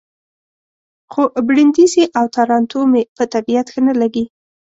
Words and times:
خو 1.11 1.21
برېنډېسي 1.47 2.03
او 2.17 2.25
تارانتو 2.35 2.79
مې 2.91 3.01
په 3.17 3.23
طبیعت 3.33 3.67
ښه 3.73 3.81
نه 3.87 3.93
لګي. 4.01 4.25